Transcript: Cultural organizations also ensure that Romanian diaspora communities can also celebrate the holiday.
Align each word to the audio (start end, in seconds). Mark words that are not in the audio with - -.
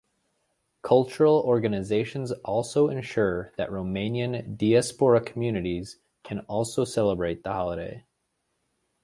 Cultural 0.81 1.35
organizations 1.45 2.31
also 2.43 2.87
ensure 2.89 3.53
that 3.57 3.69
Romanian 3.69 4.57
diaspora 4.57 5.21
communities 5.21 5.99
can 6.23 6.39
also 6.49 6.85
celebrate 6.85 7.43
the 7.43 7.53
holiday. 7.53 8.03